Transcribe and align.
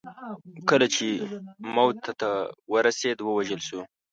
کله 0.69 0.87
چې 0.95 1.07
موته 1.75 2.11
ته 2.21 2.29
ورسېد 2.71 3.17
ووژل 3.21 3.61
شو. 3.67 3.79